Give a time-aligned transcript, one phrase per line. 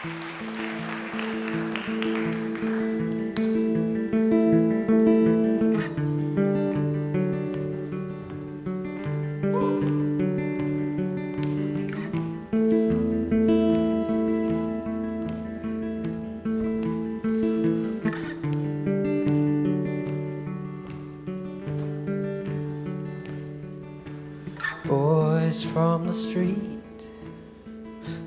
[0.00, 0.12] Boys
[25.64, 26.77] from the street,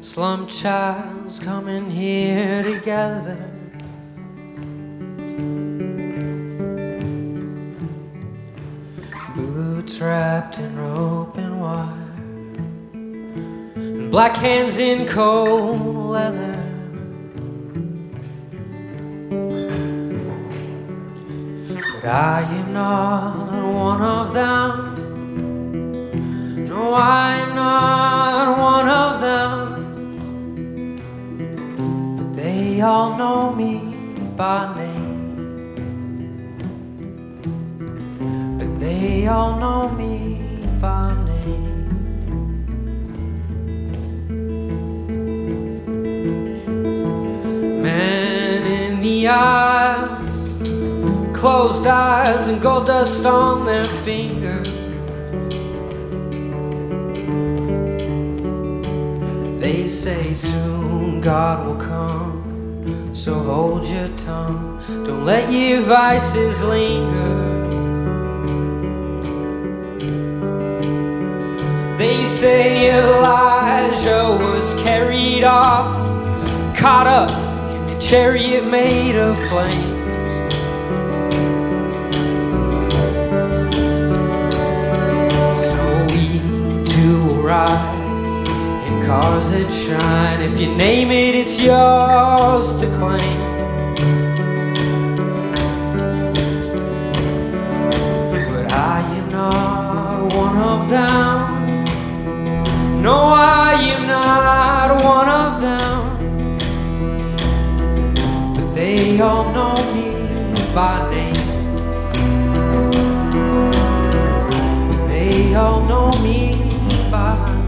[0.02, 3.38] slum childs coming here together.
[9.36, 12.12] Boots wrapped in rope and wire,
[12.94, 16.58] and black hands in cold leather.
[22.02, 23.36] But I am not
[23.72, 24.96] one of them.
[26.68, 28.01] No, I'm not
[34.42, 35.78] by name.
[38.58, 40.42] But they all know me
[40.82, 41.88] by name.
[47.84, 50.28] Man in the aisles,
[51.38, 54.68] closed eyes and gold dust on their fingers.
[59.62, 62.41] They say soon God will come,
[63.14, 64.82] so hold your tongue.
[64.88, 67.52] Don't let your vices linger.
[71.98, 75.96] They say Elijah was carried off,
[76.76, 77.30] caught up
[77.90, 79.76] in a chariot made of flames.
[85.62, 88.01] So we too will ride
[89.12, 90.42] in cars that shine.
[90.42, 93.40] If you name it, it's yours to claim.
[98.52, 101.40] But I am not one of them.
[103.02, 106.00] No, I am not one of them.
[108.56, 110.10] But they all know me
[110.74, 111.36] by name.
[115.08, 116.40] They all know me
[117.12, 117.61] by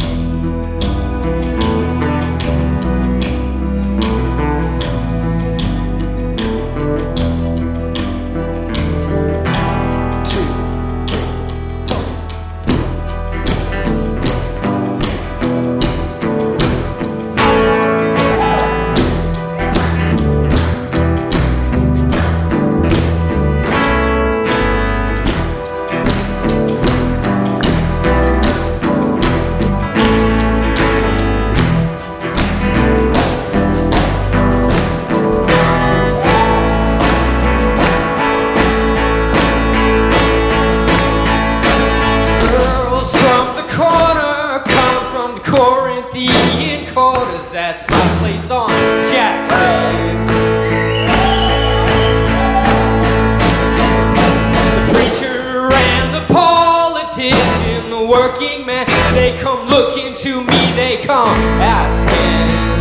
[58.14, 58.86] working man,
[59.16, 62.73] they come looking to me, they come asking.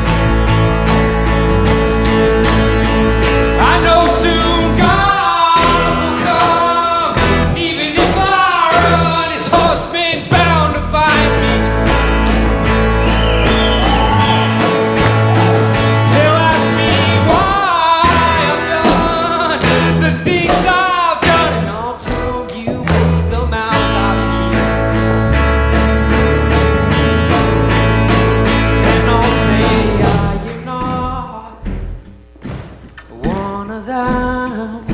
[33.63, 34.85] One of them.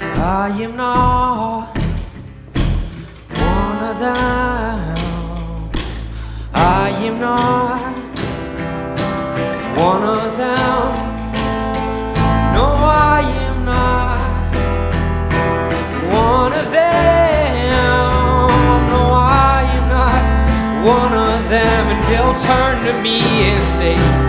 [0.00, 1.76] I am not
[3.34, 4.94] one of them.
[6.54, 7.80] I am not
[9.86, 10.88] one of them.
[12.54, 12.66] No,
[13.16, 14.20] I am not
[16.22, 18.46] one of them.
[18.92, 19.02] No,
[19.50, 20.22] I am not
[20.94, 21.82] one of them.
[21.92, 23.18] And they'll turn to me
[23.50, 24.25] and say,